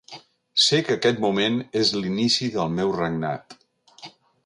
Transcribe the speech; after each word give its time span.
Sé 0.67 0.79
que 0.87 0.95
aquest 0.99 1.21
moment 1.27 1.59
és 1.83 1.93
l'inici 2.01 2.51
del 2.59 2.75
meu 2.81 2.97
regnat. 2.99 3.59